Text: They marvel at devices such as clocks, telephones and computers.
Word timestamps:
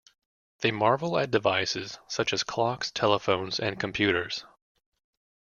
They 0.61 0.71
marvel 0.71 1.19
at 1.19 1.29
devices 1.29 1.99
such 2.07 2.33
as 2.33 2.41
clocks, 2.41 2.89
telephones 2.89 3.59
and 3.59 3.79
computers. 3.79 4.43